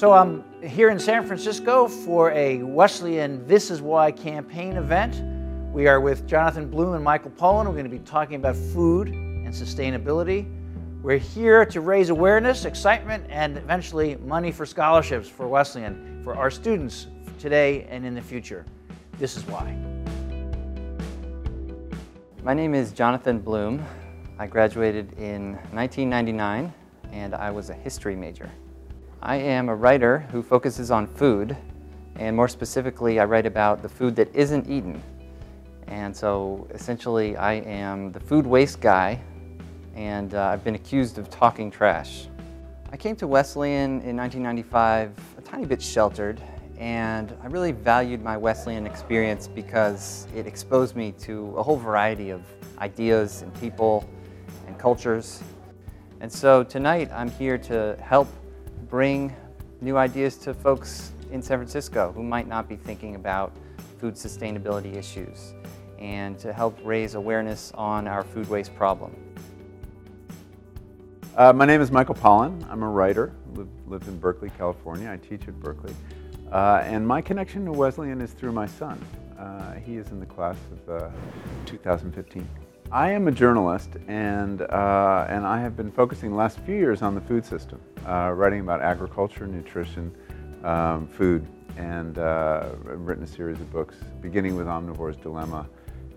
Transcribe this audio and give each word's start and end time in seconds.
So 0.00 0.14
I'm 0.14 0.42
here 0.62 0.88
in 0.88 0.98
San 0.98 1.26
Francisco 1.26 1.86
for 1.86 2.30
a 2.30 2.62
Wesleyan 2.62 3.46
This 3.46 3.70
Is 3.70 3.82
Why 3.82 4.10
campaign 4.10 4.78
event. 4.78 5.20
We 5.74 5.88
are 5.88 6.00
with 6.00 6.26
Jonathan 6.26 6.70
Bloom 6.70 6.94
and 6.94 7.04
Michael 7.04 7.32
Pollan. 7.32 7.66
We're 7.66 7.72
going 7.72 7.84
to 7.84 7.90
be 7.90 7.98
talking 7.98 8.36
about 8.36 8.56
food 8.56 9.08
and 9.08 9.48
sustainability. 9.48 10.50
We're 11.02 11.18
here 11.18 11.66
to 11.66 11.82
raise 11.82 12.08
awareness, 12.08 12.64
excitement, 12.64 13.26
and 13.28 13.58
eventually 13.58 14.16
money 14.16 14.50
for 14.50 14.64
scholarships 14.64 15.28
for 15.28 15.46
Wesleyan, 15.46 16.22
for 16.24 16.34
our 16.34 16.50
students 16.50 17.06
today 17.38 17.86
and 17.90 18.06
in 18.06 18.14
the 18.14 18.22
future. 18.22 18.64
This 19.18 19.36
is 19.36 19.46
why. 19.48 19.76
My 22.42 22.54
name 22.54 22.74
is 22.74 22.92
Jonathan 22.92 23.38
Bloom. 23.38 23.84
I 24.38 24.46
graduated 24.46 25.12
in 25.18 25.56
1999 25.72 26.72
and 27.12 27.34
I 27.34 27.50
was 27.50 27.68
a 27.68 27.74
history 27.74 28.16
major. 28.16 28.50
I 29.22 29.36
am 29.36 29.68
a 29.68 29.74
writer 29.74 30.20
who 30.32 30.42
focuses 30.42 30.90
on 30.90 31.06
food 31.06 31.54
and 32.16 32.34
more 32.34 32.48
specifically 32.48 33.20
I 33.20 33.26
write 33.26 33.44
about 33.44 33.82
the 33.82 33.88
food 33.88 34.16
that 34.16 34.34
isn't 34.34 34.66
eaten. 34.70 35.02
And 35.88 36.16
so 36.16 36.66
essentially 36.72 37.36
I 37.36 37.54
am 37.54 38.12
the 38.12 38.20
food 38.20 38.46
waste 38.46 38.80
guy 38.80 39.20
and 39.94 40.34
uh, 40.34 40.44
I've 40.44 40.64
been 40.64 40.74
accused 40.74 41.18
of 41.18 41.28
talking 41.28 41.70
trash. 41.70 42.28
I 42.92 42.96
came 42.96 43.14
to 43.16 43.26
Wesleyan 43.26 44.00
in 44.00 44.16
1995 44.16 45.12
a 45.36 45.42
tiny 45.42 45.66
bit 45.66 45.82
sheltered 45.82 46.40
and 46.78 47.36
I 47.42 47.48
really 47.48 47.72
valued 47.72 48.24
my 48.24 48.38
Wesleyan 48.38 48.86
experience 48.86 49.46
because 49.46 50.28
it 50.34 50.46
exposed 50.46 50.96
me 50.96 51.12
to 51.20 51.54
a 51.58 51.62
whole 51.62 51.76
variety 51.76 52.30
of 52.30 52.42
ideas 52.78 53.42
and 53.42 53.52
people 53.60 54.08
and 54.66 54.78
cultures. 54.78 55.42
And 56.20 56.32
so 56.32 56.64
tonight 56.64 57.10
I'm 57.12 57.30
here 57.30 57.58
to 57.58 57.98
help 58.00 58.26
bring 58.90 59.34
new 59.80 59.96
ideas 59.96 60.36
to 60.36 60.52
folks 60.52 61.12
in 61.30 61.40
San 61.40 61.58
Francisco 61.58 62.12
who 62.12 62.24
might 62.24 62.48
not 62.48 62.68
be 62.68 62.74
thinking 62.74 63.14
about 63.14 63.52
food 63.98 64.14
sustainability 64.14 64.96
issues 64.96 65.54
and 66.00 66.38
to 66.40 66.52
help 66.52 66.76
raise 66.82 67.14
awareness 67.14 67.70
on 67.74 68.08
our 68.08 68.24
food 68.24 68.48
waste 68.48 68.74
problem. 68.74 69.14
Uh, 71.36 71.52
my 71.52 71.64
name 71.64 71.80
is 71.80 71.92
Michael 71.92 72.16
Pollan. 72.16 72.66
I'm 72.68 72.82
a 72.82 72.88
writer, 72.88 73.32
live, 73.54 73.68
live 73.86 74.02
in 74.08 74.18
Berkeley, 74.18 74.50
California. 74.58 75.08
I 75.08 75.16
teach 75.16 75.46
at 75.46 75.58
Berkeley. 75.60 75.94
Uh, 76.50 76.82
and 76.84 77.06
my 77.06 77.20
connection 77.20 77.64
to 77.66 77.72
Wesleyan 77.72 78.20
is 78.20 78.32
through 78.32 78.52
my 78.52 78.66
son. 78.66 79.00
Uh, 79.38 79.74
he 79.74 79.96
is 79.96 80.10
in 80.10 80.18
the 80.18 80.26
class 80.26 80.56
of 80.72 81.02
uh, 81.04 81.10
2015. 81.66 82.46
I 82.92 83.12
am 83.12 83.28
a 83.28 83.30
journalist, 83.30 83.90
and, 84.08 84.62
uh, 84.62 85.26
and 85.28 85.46
I 85.46 85.60
have 85.60 85.76
been 85.76 85.92
focusing 85.92 86.30
the 86.30 86.36
last 86.36 86.58
few 86.60 86.74
years 86.74 87.02
on 87.02 87.14
the 87.14 87.20
food 87.20 87.46
system, 87.46 87.80
uh, 88.04 88.32
writing 88.34 88.58
about 88.58 88.82
agriculture, 88.82 89.46
nutrition, 89.46 90.12
um, 90.64 91.06
food, 91.06 91.46
and 91.76 92.18
I've 92.18 92.76
written 92.84 93.22
a 93.22 93.28
series 93.28 93.60
of 93.60 93.70
books, 93.70 93.94
beginning 94.20 94.56
with 94.56 94.66
Omnivore's 94.66 95.16
Dilemma, 95.18 95.68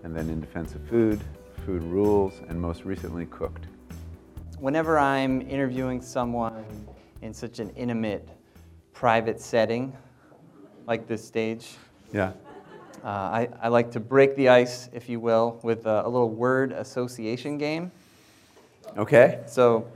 and 0.02 0.16
then 0.16 0.28
In 0.28 0.40
Defense 0.40 0.74
of 0.74 0.84
Food, 0.88 1.20
Food 1.64 1.84
Rules, 1.84 2.40
and 2.48 2.60
most 2.60 2.84
recently, 2.84 3.26
Cooked. 3.26 3.68
Whenever 4.58 4.98
I'm 4.98 5.42
interviewing 5.42 6.00
someone 6.02 6.64
in 7.22 7.32
such 7.32 7.60
an 7.60 7.70
intimate, 7.70 8.28
private 8.92 9.40
setting, 9.40 9.96
like 10.88 11.06
this 11.06 11.24
stage. 11.24 11.76
Yeah. 12.12 12.32
Uh, 13.04 13.08
I, 13.08 13.48
I, 13.60 13.68
like 13.68 13.90
to 13.90 14.00
break 14.00 14.34
the 14.34 14.48
ice, 14.48 14.88
if 14.94 15.10
you 15.10 15.20
will, 15.20 15.60
with 15.62 15.84
a, 15.84 16.06
a, 16.06 16.08
little 16.08 16.30
word 16.30 16.72
association 16.72 17.58
game. 17.58 17.92
Okay. 18.96 19.42
So, 19.46 19.86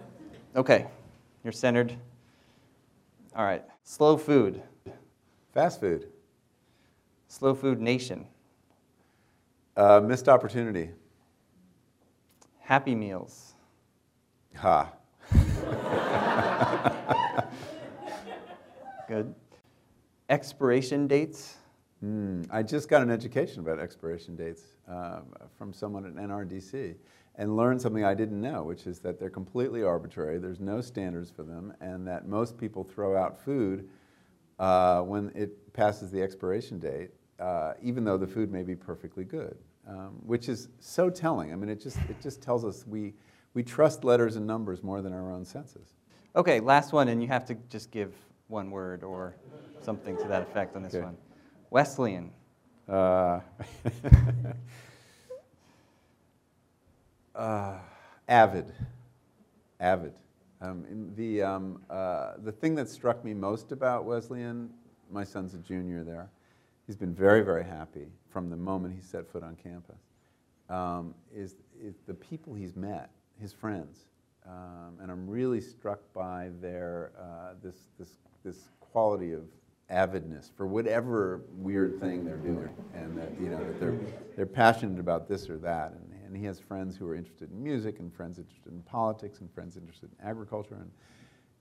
okay, 0.55 0.89
you're 1.43 1.55
centered. 1.55 1.95
All 3.35 3.47
right. 3.47 3.65
Slow 3.83 4.19
food. 4.19 4.61
Fast 5.55 5.81
food. 5.81 6.09
Slow 7.29 7.55
food 7.55 7.81
nation. 7.81 8.27
Uh, 9.75 10.03
missed 10.05 10.29
opportunity. 10.29 10.91
Happy 12.59 12.95
meals. 12.95 13.55
Ha. 14.57 14.93
Good 19.09 19.35
expiration 20.29 21.07
dates? 21.07 21.57
Mm, 22.05 22.47
I 22.51 22.63
just 22.63 22.89
got 22.89 23.03
an 23.03 23.11
education 23.11 23.61
about 23.61 23.81
expiration 23.81 24.37
dates 24.37 24.63
uh, 24.89 25.21
from 25.57 25.73
someone 25.73 26.07
at 26.07 26.15
NRDC 26.15 26.95
and 27.35 27.57
learned 27.57 27.81
something 27.81 28.05
I 28.05 28.15
didn't 28.15 28.41
know, 28.41 28.63
which 28.63 28.87
is 28.87 29.01
that 29.01 29.19
they're 29.19 29.31
completely 29.31 29.83
arbitrary, 29.83 30.39
there's 30.39 30.61
no 30.61 30.81
standards 30.81 31.31
for 31.31 31.43
them, 31.43 31.73
and 31.81 32.07
that 32.07 32.29
most 32.29 32.57
people 32.57 32.85
throw 32.85 33.17
out 33.17 33.41
food 33.41 33.89
uh, 34.59 35.03
when 35.03 35.31
it 35.35 35.73
passes 35.73 36.11
the 36.11 36.21
expiration 36.21 36.79
date, 36.79 37.11
uh, 37.39 37.75
even 37.83 38.05
though 38.05 38.17
the 38.17 38.27
food 38.27 38.51
may 38.51 38.63
be 38.63 38.75
perfectly 38.75 39.25
good, 39.25 39.57
um, 39.89 40.21
which 40.25 40.49
is 40.49 40.69
so 40.81 41.11
telling. 41.11 41.53
I 41.53 41.57
mean, 41.57 41.69
it 41.69 41.81
just, 41.81 41.99
it 42.09 42.21
just 42.21 42.43
tells 42.43 42.65
us 42.65 42.85
we, 42.87 43.15
we 43.55 43.63
trust 43.63 44.05
letters 44.05 44.37
and 44.37 44.47
numbers 44.47 44.83
more 44.83 45.01
than 45.01 45.13
our 45.13 45.33
own 45.33 45.45
senses. 45.45 45.95
Okay, 46.35 46.61
last 46.61 46.93
one, 46.93 47.09
and 47.09 47.23
you 47.23 47.29
have 47.29 47.45
to 47.47 47.55
just 47.71 47.91
give 47.91 48.15
one 48.49 48.71
word 48.71 49.03
or 49.03 49.37
something 49.81 50.17
to 50.17 50.29
that 50.29 50.43
effect 50.43 50.77
on 50.77 50.83
this 50.83 50.95
okay. 50.95 51.05
one. 51.05 51.17
Wesleyan. 51.71 52.31
Uh, 52.89 53.41
uh, 57.35 57.79
avid. 58.27 58.73
Avid. 59.81 60.13
Um, 60.61 61.13
the, 61.15 61.43
um, 61.43 61.83
uh, 61.89 62.33
the 62.43 62.53
thing 62.53 62.75
that 62.77 62.89
struck 62.89 63.25
me 63.25 63.35
most 63.35 63.71
about 63.71 64.05
Wesleyan, 64.05 64.71
my 65.11 65.25
son's 65.25 65.55
a 65.55 65.59
junior 65.59 66.03
there. 66.03 66.31
He's 66.87 66.97
been 66.97 67.15
very, 67.15 67.43
very 67.43 67.65
happy 67.65 68.07
from 68.31 68.51
the 68.51 68.57
moment 68.57 68.95
he 68.95 69.01
set 69.01 69.31
foot 69.31 69.43
on 69.43 69.57
campus, 69.57 70.01
um, 70.69 71.15
is, 71.35 71.57
is 71.81 71.97
the 72.07 72.15
people 72.15 72.55
he's 72.55 72.75
met, 72.75 73.11
his 73.41 73.53
friends. 73.53 74.07
Um, 74.47 74.99
and 75.01 75.11
I'm 75.11 75.29
really 75.29 75.61
struck 75.61 76.01
by 76.15 76.51
their, 76.61 77.13
uh, 77.21 77.55
this, 77.63 77.77
this, 77.99 78.09
this 78.43 78.71
quality 78.81 79.33
of 79.33 79.43
avidness 79.91 80.51
for 80.57 80.67
whatever 80.67 81.43
weird 81.53 81.99
thing 82.01 82.25
they're 82.25 82.37
doing, 82.37 82.69
and 82.95 83.17
that 83.17 83.33
you 83.41 83.49
know 83.49 83.59
that 83.59 83.81
they're 83.81 83.99
they're 84.37 84.47
passionate 84.47 85.01
about 85.01 85.29
this 85.29 85.49
or 85.49 85.59
that. 85.59 85.93
And, 85.93 86.13
and 86.27 86.37
he 86.37 86.45
has 86.45 86.61
friends 86.61 86.95
who 86.95 87.07
are 87.09 87.15
interested 87.15 87.51
in 87.51 87.63
music, 87.63 88.01
and 88.01 88.13
friends 88.13 88.39
interested 88.39 88.73
in 88.73 88.83
politics, 88.83 89.41
and 89.41 89.51
friends 89.53 89.77
interested 89.77 90.11
in 90.19 90.27
agriculture, 90.27 90.77
and 90.77 90.91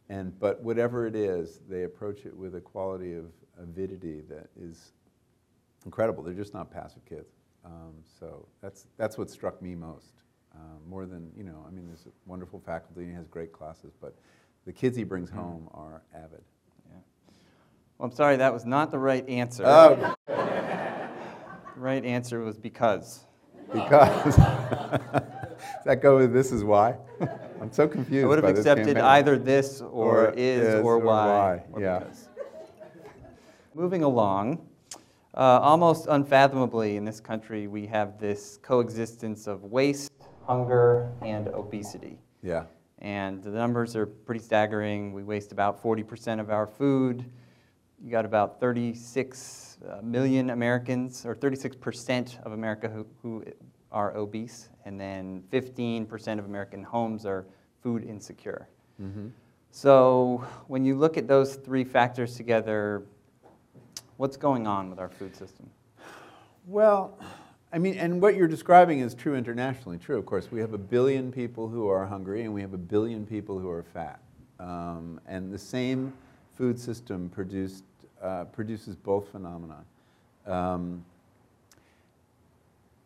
and 0.10 0.40
but 0.40 0.62
whatever 0.62 1.08
it 1.08 1.16
is, 1.16 1.62
they 1.70 1.84
approach 1.84 2.26
it 2.26 2.36
with 2.36 2.56
a 2.56 2.62
quality 2.62 3.14
of 3.14 3.26
avidity 3.62 4.22
that 4.30 4.50
is 4.60 4.92
incredible. 5.86 6.24
They're 6.24 6.34
just 6.34 6.54
not 6.54 6.72
passive 6.72 7.06
kids. 7.06 7.34
Um, 7.66 7.94
so 8.20 8.48
that's 8.62 8.88
that's 8.98 9.18
what 9.18 9.30
struck 9.30 9.62
me 9.62 9.76
most. 9.76 10.14
Um, 10.56 10.80
more 10.90 11.06
than 11.06 11.32
you 11.36 11.44
know, 11.44 11.64
I 11.68 11.72
mean, 11.72 11.88
there's 11.88 12.06
a 12.06 12.12
wonderful 12.26 12.60
faculty 12.60 13.02
and 13.02 13.12
he 13.12 13.16
has 13.16 13.28
great 13.28 13.52
classes, 13.52 13.94
but 14.00 14.16
the 14.66 14.74
kids 14.74 14.98
he 14.98 15.04
brings 15.04 15.30
home 15.30 15.70
are 15.74 16.02
avid. 16.16 16.44
Well, 17.98 18.10
I'm 18.10 18.16
sorry, 18.16 18.36
that 18.38 18.54
was 18.54 18.64
not 18.64 18.92
the 18.92 19.00
right 19.00 19.28
answer. 19.28 19.64
Oh. 19.66 20.16
the 20.28 21.80
right 21.80 22.06
answer 22.06 22.42
was 22.42 22.56
because. 22.56 23.26
Because. 23.74 24.36
Does 24.36 24.36
that 25.86 26.02
go 26.02 26.18
with 26.18 26.32
this 26.32 26.52
is 26.52 26.64
why? 26.64 26.96
I'm 27.60 27.72
so 27.72 27.88
confused. 27.88 28.24
I 28.24 28.28
would 28.28 28.44
have 28.44 28.56
accepted 28.56 29.00
either 29.00 29.36
this 29.36 29.82
or, 29.82 30.28
or 30.28 30.30
is, 30.38 30.64
is, 30.64 30.76
or, 30.76 30.94
or 30.94 31.00
why. 31.00 31.26
why. 31.26 31.64
Or 31.72 31.82
yeah. 31.82 32.00
Because. 32.00 32.30
Moving 33.74 34.04
along, 34.04 34.68
uh, 35.34 35.60
almost 35.62 36.06
unfathomably 36.08 36.98
in 36.98 37.06
this 37.06 37.20
country, 37.20 37.66
we 37.66 37.88
have 37.88 38.20
this 38.20 38.60
coexistence 38.62 39.48
of 39.48 39.64
waste, 39.64 40.12
hunger, 40.46 41.12
and 41.24 41.48
obesity. 41.48 42.20
Yeah. 42.44 42.66
And 43.00 43.42
the 43.42 43.50
numbers 43.50 43.96
are 43.96 44.06
pretty 44.06 44.42
staggering. 44.42 45.14
We 45.14 45.24
waste 45.24 45.52
about 45.52 45.82
40% 45.82 46.40
of 46.40 46.52
our 46.52 46.68
food 46.68 47.26
you 48.04 48.12
got 48.12 48.26
about 48.26 48.60
36 48.60 49.78
uh, 49.88 50.00
Americans, 50.00 51.26
or 51.26 51.36
36% 51.36 52.44
of 52.44 52.52
America 52.52 52.90
who, 52.90 53.06
who 53.22 53.44
are 53.92 54.16
obese, 54.16 54.70
and 54.86 55.00
then 55.00 55.44
15% 55.52 56.40
of 56.40 56.46
American 56.46 56.84
homes 56.84 57.26
are 57.26 57.46
food 57.82 58.04
insecure. 58.04 58.68
Mm-hmm. 59.02 59.28
So 59.72 60.46
when 60.68 60.86
you 60.86 60.96
look 60.96 61.18
at 61.18 61.28
those 61.28 61.56
three 61.56 61.84
factors 61.84 62.36
together, 62.36 63.04
what's 64.18 64.38
going 64.38 64.68
on 64.68 64.90
with 64.90 65.00
our 65.00 65.10
food 65.10 65.36
system? 65.36 65.70
Well, 66.66 67.18
I 67.72 67.80
mean, 67.80 67.98
and 67.98 68.22
what 68.22 68.36
you're 68.36 68.48
describing 68.48 69.00
is 69.00 69.14
true 69.14 69.36
internationally. 69.36 69.98
True, 69.98 70.18
of 70.18 70.26
course. 70.26 70.52
We 70.52 70.60
have 70.62 70.74
a 70.74 70.78
billion 70.78 71.32
people 71.32 71.68
who 71.68 71.88
are 71.90 72.06
hungry, 72.06 72.44
and 72.44 72.54
we 72.54 72.62
have 72.62 72.74
a 72.74 72.78
billion 72.78 73.26
people 73.26 73.60
who 73.60 73.70
are 73.70 73.84
fat. 73.84 74.20
Um, 74.60 75.20
and 75.28 75.52
the 75.52 75.60
same 75.60 76.14
food 76.58 76.80
system 76.80 77.30
produced, 77.30 77.84
uh, 78.22 78.46
produces 78.46 78.96
both 78.96 79.32
phenomena. 79.32 79.84
Um, 80.46 81.06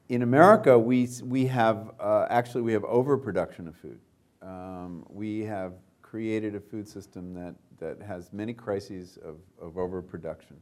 in 0.10 0.22
America, 0.22 0.78
we, 0.78 1.08
we 1.24 1.46
have, 1.48 1.92
uh, 2.00 2.28
actually, 2.30 2.62
we 2.62 2.74
have 2.74 2.84
overproduction 2.86 3.68
of 3.68 3.76
food. 3.76 4.00
Um, 4.42 5.06
we 5.10 5.42
have 5.42 5.74
created 6.02 6.56
a 6.56 6.60
food 6.60 6.88
system 6.88 7.34
that, 7.34 7.56
that 7.80 8.06
has 8.06 8.34
many 8.34 8.54
crises 8.54 9.18
of, 9.24 9.38
of 9.62 9.78
overproduction. 9.78 10.58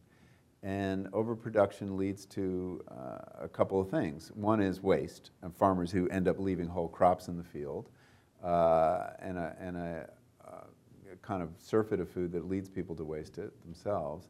And 0.62 1.08
overproduction 1.14 1.98
leads 1.98 2.26
to 2.28 2.84
uh, 2.92 3.44
a 3.44 3.48
couple 3.48 3.80
of 3.80 3.90
things. 3.90 4.32
One 4.36 4.62
is 4.62 4.84
waste, 4.84 5.32
and 5.42 5.56
farmers 5.56 5.92
who 5.92 6.08
end 6.10 6.28
up 6.28 6.38
leaving 6.38 6.68
whole 6.68 6.90
crops 6.90 7.28
in 7.28 7.38
the 7.38 7.44
field, 7.44 7.90
uh, 8.44 9.12
and, 9.20 9.38
a, 9.38 9.56
and 9.60 9.78
a, 9.78 9.80
a, 9.80 10.08
kind 11.22 11.42
of 11.42 11.50
surfeit 11.60 12.00
of 12.00 12.10
food 12.10 12.32
that 12.32 12.48
leads 12.48 12.70
people 12.70 12.96
to 12.96 13.04
waste 13.04 13.38
it 13.38 13.52
themselves. 13.64 14.30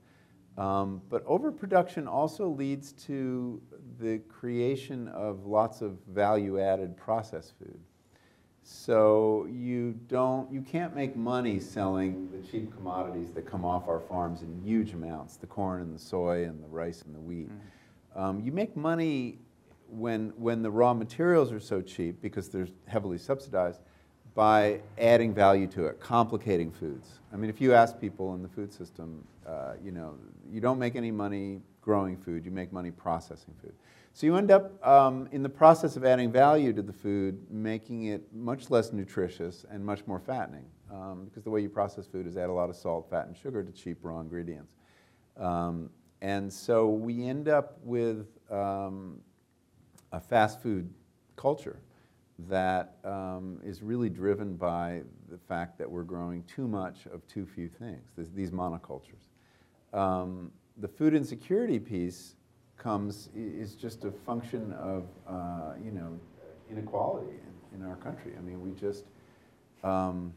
Um, 0.58 1.02
but 1.10 1.24
overproduction 1.26 2.08
also 2.08 2.48
leads 2.48 2.92
to 2.94 3.62
the 4.00 4.20
creation 4.28 5.08
of 5.10 5.46
lots 5.46 5.82
of 5.82 5.98
value-added 6.10 6.98
processed 6.98 7.54
food. 7.58 7.80
So 8.64 9.48
you 9.50 9.94
don't, 10.08 10.52
you 10.52 10.62
can't 10.62 10.94
make 10.94 11.16
money 11.16 11.60
selling 11.60 12.30
the 12.32 12.46
cheap 12.46 12.76
commodities 12.76 13.32
that 13.32 13.46
come 13.46 13.64
off 13.64 13.88
our 13.88 14.02
farms 14.02 14.42
in 14.42 14.62
huge 14.62 14.94
amounts, 14.94 15.38
the 15.38 15.48
corn 15.48 15.82
and 15.82 15.96
the 15.96 16.00
soy 16.00 16.44
and 16.44 16.62
the 16.62 16.68
rice 16.68 17.04
and 17.04 17.16
the 17.16 17.20
wheat. 17.22 17.50
Mm. 17.50 18.22
Um, 18.22 18.40
you 18.42 18.52
make 18.52 18.76
money 18.76 19.40
when, 19.88 20.34
when 20.36 20.62
the 20.62 20.70
raw 20.70 20.94
materials 20.94 21.52
are 21.52 21.60
so 21.60 21.82
cheap 21.82 22.22
because 22.22 22.50
they're 22.50 22.68
heavily 22.86 23.18
subsidized 23.18 23.80
by 24.36 24.80
adding 24.98 25.34
value 25.34 25.68
to 25.68 25.86
it, 25.86 26.00
complicating 26.00 26.72
foods. 26.72 27.20
I 27.34 27.36
mean, 27.36 27.50
if 27.50 27.60
you 27.60 27.74
ask 27.74 28.00
people 28.00 28.36
in 28.36 28.42
the 28.42 28.48
food 28.48 28.72
system, 28.72 29.24
uh, 29.46 29.74
you 29.84 29.92
know, 29.92 30.16
you 30.50 30.62
don't 30.62 30.80
make 30.80 30.96
any 30.96 31.12
money 31.12 31.62
growing 31.81 32.18
food, 32.18 32.46
you 32.46 32.52
make 32.52 32.72
money 32.72 32.92
processing 32.92 33.54
food. 33.62 33.74
So 34.14 34.26
you 34.26 34.36
end 34.36 34.52
up, 34.52 34.86
um, 34.86 35.30
in 35.31 35.44
the 35.44 35.50
process 35.50 35.96
of 35.96 36.04
adding 36.04 36.31
value 36.31 36.74
to 36.74 36.81
the 36.81 36.94
food, 36.94 37.40
making 37.50 38.06
it 38.06 38.24
much 38.34 38.70
less 38.70 38.92
nutritious 38.92 39.66
and 39.70 39.86
much 39.86 40.06
more 40.08 40.20
fattening. 40.20 40.66
Um, 40.92 41.26
because 41.26 41.44
the 41.44 41.52
way 41.52 41.62
you 41.62 41.70
process 41.70 42.08
food 42.08 42.26
is 42.26 42.36
add 42.36 42.50
a 42.50 42.54
lot 42.54 42.70
of 42.70 42.76
salt, 42.76 43.10
fat, 43.10 43.28
and 43.28 43.38
sugar 43.38 43.64
to 43.64 43.72
cheap 43.72 44.00
raw 44.02 44.20
ingredients. 44.20 44.76
Um, 45.38 45.90
and 46.22 46.52
so 46.52 46.88
we 46.88 47.28
end 47.28 47.48
up 47.48 47.78
with 47.84 48.28
um, 48.52 49.20
a 50.12 50.20
fast 50.20 50.62
food 50.62 50.90
culture 51.36 51.78
that 52.48 52.96
um, 53.04 53.60
is 53.64 53.82
really 53.82 54.10
driven 54.10 54.56
by 54.56 55.02
the 55.30 55.38
fact 55.38 55.78
that 55.78 55.90
we're 55.90 56.04
growing 56.04 56.44
too 56.44 56.68
much 56.68 57.06
of 57.14 57.26
too 57.28 57.46
few 57.46 57.68
things, 57.68 58.10
these 58.34 58.52
monocultures. 58.52 59.28
Um, 59.94 60.52
the 60.78 60.88
food 60.88 61.14
insecurity 61.14 61.80
piece 61.80 62.36
comes 62.78 63.30
is 63.36 63.76
just 63.76 64.06
a 64.06 64.12
function 64.12 64.72
of 64.74 65.04
uh, 65.28 65.74
you 65.84 65.92
know 65.92 66.18
inequality 66.72 67.36
in, 67.74 67.82
in, 67.82 67.86
our 67.86 67.98
country. 67.98 68.34
I 68.38 68.42
mean, 68.42 68.62
we 68.62 68.72
just 68.72 69.04
um, 69.84 70.34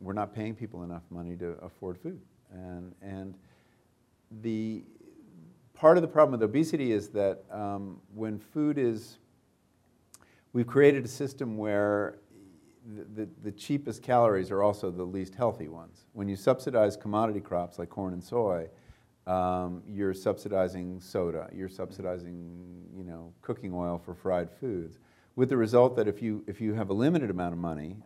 we're 0.00 0.14
not 0.14 0.34
paying 0.34 0.54
people 0.54 0.82
enough 0.82 1.02
money 1.10 1.36
to 1.36 1.56
afford 1.62 1.98
food, 1.98 2.20
and 2.52 2.92
and 3.02 3.34
the 4.42 4.82
part 5.74 5.96
of 5.96 6.02
the 6.02 6.08
problem 6.08 6.32
with 6.32 6.42
obesity 6.42 6.92
is 6.92 7.08
that 7.08 7.44
um, 7.50 8.00
when 8.14 8.38
food 8.38 8.76
is 8.78 9.18
we've 10.52 10.66
created 10.66 11.04
a 11.04 11.08
system 11.08 11.56
where 11.56 12.18
the, 13.14 13.28
the, 13.42 13.52
cheapest 13.52 14.02
calories 14.02 14.50
are 14.50 14.62
also 14.62 14.90
the 14.90 15.04
least 15.04 15.34
healthy 15.34 15.68
ones. 15.68 16.06
When 16.12 16.28
you 16.28 16.36
subsidize 16.36 16.96
commodity 16.96 17.40
crops 17.40 17.78
like 17.78 17.90
corn 17.90 18.14
and 18.14 18.24
soy, 18.24 18.68
um, 19.26 19.82
you're 19.86 20.14
subsidizing 20.14 21.00
soda, 21.00 21.48
you're 21.52 21.68
subsidizing 21.68 22.88
you 22.96 23.04
know, 23.04 23.32
cooking 23.42 23.72
oil 23.72 24.00
for 24.04 24.14
fried 24.14 24.50
foods, 24.50 24.98
with 25.36 25.48
the 25.48 25.56
result 25.56 25.94
that 25.96 26.08
if 26.08 26.20
you, 26.20 26.42
if 26.46 26.60
you 26.60 26.74
have 26.74 26.90
a 26.90 26.92
limited 26.92 27.30
amount 27.30 27.52
of 27.52 27.58
money, 27.58 27.96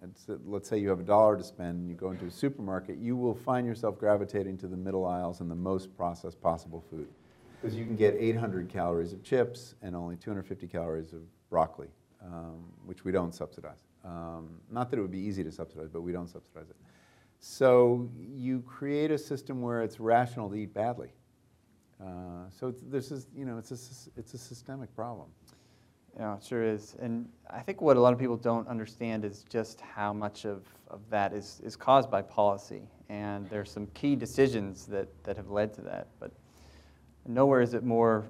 let's 0.45 0.69
say 0.69 0.77
you 0.77 0.89
have 0.91 1.01
a 1.01 1.05
dollar 1.05 1.37
to 1.37 1.43
spend 1.43 1.81
and 1.81 1.89
you 1.89 1.95
go 1.95 2.11
into 2.11 2.27
a 2.27 2.31
supermarket, 2.31 2.99
you 2.99 3.17
will 3.17 3.35
find 3.35 3.67
yourself 3.67 3.99
gravitating 3.99 4.59
to 4.59 4.67
the 4.67 4.77
middle 4.77 5.07
aisles 5.07 5.41
and 5.41 5.51
the 5.51 5.55
most 5.55 5.97
processed 5.97 6.41
possible 6.41 6.85
food. 6.91 7.09
Because 7.61 7.77
you 7.77 7.87
can 7.87 7.97
get 7.97 8.15
800 8.19 8.69
calories 8.69 9.13
of 9.15 9.23
chips 9.23 9.75
and 9.81 9.97
only 9.97 10.17
250 10.17 10.67
calories 10.67 11.13
of 11.13 11.23
broccoli, 11.49 11.89
um, 12.25 12.65
which 12.85 13.05
we 13.05 13.13
don't 13.13 13.35
subsidize. 13.35 13.85
Um, 14.05 14.61
not 14.71 14.91
that 14.91 14.99
it 14.99 15.03
would 15.03 15.11
be 15.11 15.19
easy 15.19 15.45
to 15.45 15.53
subsidize, 15.53 15.89
but 15.91 16.03
we 16.03 16.13
don't 16.13 16.29
subsidize 16.29 16.71
it. 16.71 16.77
So 17.41 18.09
you 18.19 18.61
create 18.61 19.11
a 19.11 19.19
system 19.19 19.61
where 19.61 19.83
it's 19.83 20.01
rational 20.01 20.49
to 20.51 20.55
eat 20.55 20.73
badly. 20.73 21.13
Uh, 22.01 22.49
so 22.51 22.71
this 22.71 23.11
is, 23.11 23.29
you 23.37 23.45
know, 23.45 23.59
it's 23.59 23.71
a, 23.71 24.19
it's 24.19 24.35
a 24.35 24.39
systemic 24.39 24.95
problem. 24.95 25.29
Yeah, 26.17 26.37
it 26.37 26.45
sure 26.45 26.63
is. 26.63 26.95
And 27.01 27.29
I 27.51 27.61
think 27.61 27.81
what 27.81 27.97
a 27.97 28.01
lot 28.01 28.13
of 28.13 28.19
people 28.19 28.37
don't 28.37 28.69
understand 28.69 29.25
is 29.25 29.45
just 29.49 29.81
how 29.81 30.13
much 30.13 30.45
of, 30.45 30.65
of 30.89 31.01
that 31.11 31.33
is, 31.33 31.61
is 31.65 31.77
caused 31.77 32.11
by 32.11 32.23
policy. 32.23 32.83
And 33.09 33.49
there's 33.51 33.71
some 33.71 33.89
key 33.89 34.15
decisions 34.17 34.87
that, 34.87 35.09
that 35.25 35.37
have 35.37 35.51
led 35.51 35.75
to 35.75 35.81
that. 35.83 36.09
But 36.21 36.33
nowhere 37.27 37.61
is 37.61 37.75
it 37.75 37.83
more 37.83 38.27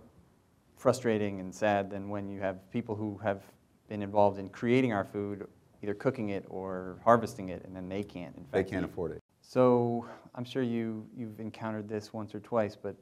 frustrating 0.77 1.41
and 1.41 1.55
sad 1.55 1.91
than 1.91 2.09
when 2.09 2.29
you 2.29 2.41
have 2.41 2.71
people 2.71 2.95
who 2.95 3.19
have 3.19 3.43
been 3.89 4.03
involved 4.03 4.39
in 4.39 4.49
creating 4.49 4.93
our 4.93 5.05
food 5.05 5.47
either 5.85 5.95
cooking 5.95 6.31
it 6.31 6.45
or 6.49 6.99
harvesting 7.05 7.51
it, 7.51 7.63
and 7.67 7.77
then 7.77 7.89
they 7.89 8.03
can't. 8.03 8.35
In 8.37 8.45
fact, 8.45 8.53
they 8.53 8.65
can't 8.65 8.85
afford 8.85 9.13
it. 9.13 9.23
So 9.43 10.07
I'm 10.35 10.45
sure 10.45 10.63
you 10.63 11.07
you've 11.15 11.41
encountered 11.41 11.89
this 11.89 12.13
once 12.13 12.35
or 12.35 12.41
twice, 12.41 12.75
but 12.75 12.97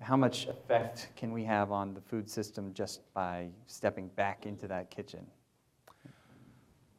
how 0.00 0.16
much 0.16 0.46
effect 0.46 1.08
can 1.16 1.32
we 1.32 1.44
have 1.44 1.72
on 1.72 1.94
the 1.94 2.00
food 2.00 2.28
system 2.28 2.74
just 2.74 3.00
by 3.14 3.48
stepping 3.66 4.08
back 4.08 4.46
into 4.46 4.68
that 4.68 4.90
kitchen? 4.90 5.26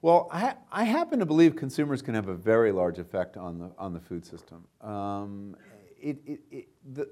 Well, 0.02 0.28
I, 0.32 0.56
I 0.72 0.84
happen 0.84 1.20
to 1.20 1.26
believe 1.26 1.56
consumers 1.56 2.02
can 2.02 2.16
have 2.16 2.28
a 2.28 2.34
very 2.34 2.72
large 2.72 2.98
effect 2.98 3.38
on 3.38 3.60
the 3.60 3.72
on 3.78 3.94
the 3.94 4.00
food 4.00 4.26
system. 4.26 4.66
Um, 4.82 5.56
it, 6.02 6.18
it, 6.26 6.40
it, 6.52 6.68
the, 6.94 7.08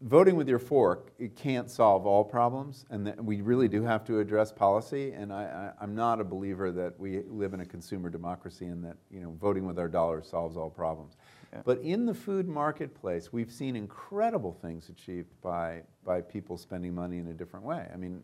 voting 0.00 0.36
with 0.36 0.48
your 0.48 0.58
fork, 0.58 1.12
it 1.18 1.34
can't 1.34 1.70
solve 1.70 2.06
all 2.06 2.24
problems, 2.24 2.84
and 2.90 3.14
we 3.18 3.40
really 3.40 3.68
do 3.68 3.82
have 3.82 4.04
to 4.04 4.20
address 4.20 4.52
policy. 4.52 5.12
And 5.12 5.32
I, 5.32 5.72
am 5.80 5.94
not 5.94 6.20
a 6.20 6.24
believer 6.24 6.70
that 6.72 6.98
we 6.98 7.22
live 7.28 7.54
in 7.54 7.60
a 7.60 7.66
consumer 7.66 8.08
democracy 8.08 8.66
and 8.66 8.84
that 8.84 8.96
you 9.10 9.20
know 9.20 9.36
voting 9.40 9.66
with 9.66 9.78
our 9.78 9.88
dollars 9.88 10.28
solves 10.28 10.56
all 10.56 10.70
problems. 10.70 11.16
Yeah. 11.52 11.62
But 11.64 11.78
in 11.78 12.06
the 12.06 12.14
food 12.14 12.46
marketplace, 12.46 13.32
we've 13.32 13.50
seen 13.50 13.74
incredible 13.74 14.52
things 14.52 14.88
achieved 14.88 15.30
by 15.42 15.82
by 16.04 16.20
people 16.20 16.56
spending 16.56 16.94
money 16.94 17.18
in 17.18 17.28
a 17.28 17.34
different 17.34 17.64
way. 17.64 17.88
I 17.92 17.96
mean. 17.96 18.22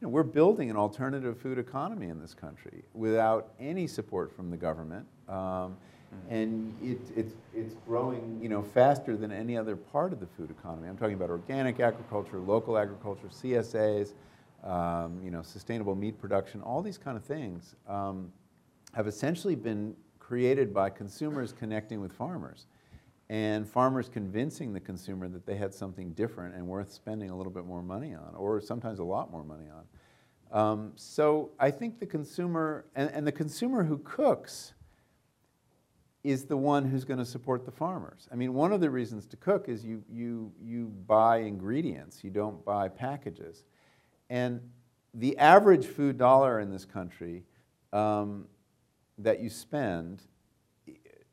You 0.00 0.08
know, 0.08 0.12
we're 0.12 0.24
building 0.24 0.70
an 0.70 0.76
alternative 0.76 1.38
food 1.38 1.56
economy 1.56 2.08
in 2.08 2.20
this 2.20 2.34
country 2.34 2.82
without 2.94 3.54
any 3.60 3.86
support 3.86 4.34
from 4.34 4.50
the 4.50 4.56
government. 4.56 5.06
Um, 5.28 5.76
and 6.30 6.74
it, 6.82 6.98
it's, 7.16 7.34
it's 7.54 7.74
growing 7.86 8.38
you 8.42 8.48
know, 8.48 8.62
faster 8.62 9.16
than 9.16 9.32
any 9.32 9.56
other 9.56 9.76
part 9.76 10.12
of 10.12 10.20
the 10.20 10.26
food 10.26 10.50
economy. 10.50 10.88
I'm 10.88 10.96
talking 10.96 11.14
about 11.14 11.30
organic 11.30 11.80
agriculture, 11.80 12.38
local 12.38 12.78
agriculture, 12.78 13.28
CSAs, 13.28 14.12
um, 14.64 15.20
you 15.22 15.30
know, 15.30 15.42
sustainable 15.42 15.94
meat 15.94 16.18
production, 16.18 16.62
all 16.62 16.80
these 16.82 16.98
kind 16.98 17.16
of 17.16 17.24
things 17.24 17.76
um, 17.86 18.32
have 18.94 19.06
essentially 19.06 19.54
been 19.54 19.94
created 20.18 20.72
by 20.72 20.88
consumers 20.88 21.52
connecting 21.52 22.00
with 22.00 22.12
farmers 22.12 22.66
and 23.28 23.68
farmers 23.68 24.08
convincing 24.08 24.72
the 24.72 24.80
consumer 24.80 25.28
that 25.28 25.46
they 25.46 25.56
had 25.56 25.72
something 25.72 26.10
different 26.12 26.54
and 26.54 26.66
worth 26.66 26.92
spending 26.92 27.30
a 27.30 27.36
little 27.36 27.52
bit 27.52 27.64
more 27.64 27.82
money 27.82 28.14
on, 28.14 28.34
or 28.36 28.60
sometimes 28.60 28.98
a 28.98 29.04
lot 29.04 29.30
more 29.30 29.44
money 29.44 29.66
on. 29.70 29.84
Um, 30.52 30.92
so 30.94 31.50
I 31.58 31.70
think 31.70 31.98
the 31.98 32.06
consumer, 32.06 32.84
and, 32.94 33.10
and 33.10 33.26
the 33.26 33.32
consumer 33.32 33.82
who 33.82 33.98
cooks, 33.98 34.74
is 36.24 36.46
the 36.46 36.56
one 36.56 36.86
who's 36.86 37.04
going 37.04 37.18
to 37.18 37.24
support 37.24 37.66
the 37.66 37.70
farmers. 37.70 38.26
I 38.32 38.36
mean, 38.36 38.54
one 38.54 38.72
of 38.72 38.80
the 38.80 38.88
reasons 38.88 39.26
to 39.26 39.36
cook 39.36 39.68
is 39.68 39.84
you, 39.84 40.02
you, 40.10 40.50
you 40.60 40.86
buy 41.06 41.38
ingredients, 41.38 42.24
you 42.24 42.30
don't 42.30 42.64
buy 42.64 42.88
packages. 42.88 43.64
And 44.30 44.60
the 45.12 45.36
average 45.36 45.86
food 45.86 46.16
dollar 46.16 46.60
in 46.60 46.70
this 46.70 46.86
country 46.86 47.44
um, 47.92 48.46
that 49.18 49.40
you 49.40 49.50
spend, 49.50 50.22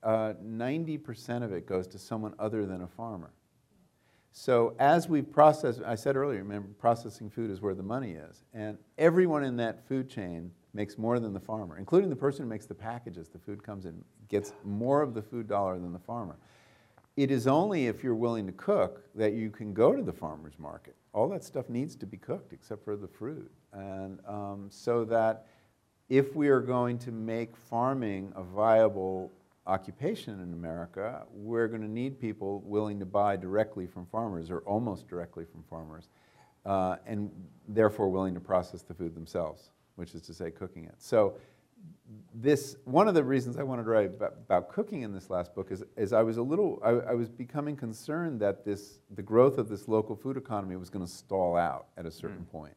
90% 0.03 1.41
uh, 1.41 1.45
of 1.45 1.53
it 1.53 1.65
goes 1.65 1.87
to 1.87 1.97
someone 1.97 2.33
other 2.37 2.65
than 2.65 2.81
a 2.81 2.87
farmer. 2.87 3.31
So 4.33 4.75
as 4.77 5.07
we 5.07 5.21
process, 5.21 5.79
I 5.85 5.95
said 5.95 6.15
earlier, 6.17 6.39
remember, 6.39 6.69
processing 6.79 7.29
food 7.29 7.49
is 7.49 7.61
where 7.61 7.75
the 7.75 7.83
money 7.83 8.11
is. 8.11 8.43
And 8.53 8.77
everyone 8.97 9.43
in 9.43 9.57
that 9.57 9.87
food 9.87 10.09
chain 10.09 10.51
makes 10.73 10.97
more 10.97 11.19
than 11.19 11.33
the 11.33 11.39
farmer, 11.39 11.77
including 11.77 12.09
the 12.09 12.15
person 12.15 12.43
who 12.43 12.49
makes 12.49 12.65
the 12.65 12.75
packages. 12.75 13.27
The 13.27 13.39
food 13.39 13.63
comes 13.63 13.85
in, 13.85 14.03
gets 14.29 14.53
more 14.63 15.01
of 15.01 15.13
the 15.13 15.21
food 15.21 15.47
dollar 15.47 15.77
than 15.77 15.93
the 15.93 15.99
farmer. 15.99 16.37
It 17.17 17.29
is 17.29 17.45
only 17.45 17.87
if 17.87 18.03
you're 18.03 18.15
willing 18.15 18.45
to 18.47 18.53
cook 18.53 19.03
that 19.15 19.33
you 19.33 19.49
can 19.49 19.73
go 19.73 19.95
to 19.95 20.01
the 20.01 20.13
farmer's 20.13 20.57
market. 20.57 20.95
All 21.13 21.27
that 21.29 21.43
stuff 21.43 21.69
needs 21.69 21.95
to 21.97 22.05
be 22.05 22.17
cooked 22.17 22.53
except 22.53 22.85
for 22.85 22.95
the 22.95 23.07
fruit. 23.07 23.51
And 23.73 24.19
um, 24.25 24.67
so 24.69 25.03
that 25.05 25.47
if 26.07 26.35
we 26.35 26.47
are 26.47 26.61
going 26.61 26.97
to 26.99 27.11
make 27.11 27.55
farming 27.55 28.31
a 28.35 28.43
viable 28.43 29.31
occupation 29.67 30.39
in 30.41 30.53
America, 30.53 31.23
we're 31.33 31.67
going 31.67 31.81
to 31.81 31.91
need 31.91 32.19
people 32.19 32.61
willing 32.65 32.99
to 32.99 33.05
buy 33.05 33.35
directly 33.35 33.87
from 33.87 34.05
farmers 34.05 34.49
or 34.49 34.59
almost 34.59 35.07
directly 35.07 35.45
from 35.45 35.63
farmers, 35.69 36.09
uh, 36.65 36.95
and 37.05 37.29
therefore 37.67 38.09
willing 38.09 38.33
to 38.33 38.39
process 38.39 38.81
the 38.81 38.93
food 38.93 39.13
themselves 39.13 39.69
which 39.95 40.15
is 40.15 40.21
to 40.23 40.33
say 40.33 40.51
cooking 40.51 40.85
it. 40.85 40.95
So 40.97 41.35
this 42.33 42.75
one 42.85 43.07
of 43.07 43.13
the 43.13 43.23
reasons 43.23 43.57
I 43.57 43.63
wanted 43.63 43.83
to 43.83 43.89
write 43.89 44.07
about, 44.07 44.33
about, 44.45 44.69
cooking 44.69 45.01
in 45.01 45.13
this 45.13 45.29
last 45.29 45.53
book 45.53 45.71
is, 45.71 45.83
is 45.97 46.13
I 46.13 46.21
was 46.23 46.37
a 46.37 46.41
little 46.41 46.79
I, 46.83 47.11
I, 47.11 47.13
was 47.13 47.29
becoming 47.29 47.75
concerned 47.75 48.39
that 48.41 48.65
this 48.65 48.99
the 49.11 49.21
growth 49.21 49.57
of 49.57 49.69
this 49.69 49.87
local 49.87 50.15
food 50.15 50.37
economy 50.37 50.75
was 50.75 50.89
going 50.89 51.05
to 51.05 51.11
stall 51.11 51.55
out 51.55 51.87
at 51.97 52.05
a 52.05 52.11
certain 52.11 52.45
mm. 52.47 52.51
point. 52.51 52.75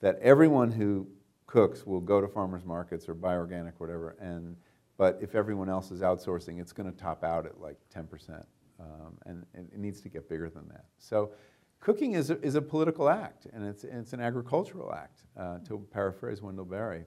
That 0.00 0.18
everyone 0.20 0.70
who 0.70 1.06
cooks 1.46 1.86
will 1.86 2.00
go 2.00 2.20
to 2.20 2.28
farmers 2.28 2.64
markets 2.64 3.08
or 3.08 3.14
buy 3.14 3.34
organic 3.34 3.74
or 3.80 3.86
whatever, 3.86 4.16
and 4.20 4.56
but 4.96 5.18
if 5.20 5.34
everyone 5.34 5.68
else 5.68 5.90
is 5.90 6.00
outsourcing, 6.00 6.60
it's 6.60 6.72
going 6.72 6.90
to 6.90 6.96
top 6.96 7.24
out 7.24 7.46
at 7.46 7.60
like 7.60 7.76
10 7.90 8.06
percent, 8.06 8.46
um, 8.80 9.16
and, 9.26 9.44
and, 9.54 9.68
it 9.72 9.78
needs 9.78 10.00
to 10.02 10.08
get 10.08 10.28
bigger 10.28 10.50
than 10.50 10.68
that. 10.68 10.84
So. 10.98 11.32
Cooking 11.84 12.14
is 12.14 12.30
a, 12.30 12.40
is 12.40 12.54
a 12.54 12.62
political 12.62 13.10
act, 13.10 13.46
and 13.52 13.62
it's, 13.62 13.84
it's 13.84 14.14
an 14.14 14.20
agricultural 14.20 14.94
act, 14.94 15.20
uh, 15.36 15.58
to 15.68 15.86
paraphrase 15.92 16.40
Wendell 16.40 16.64
Berry. 16.64 17.04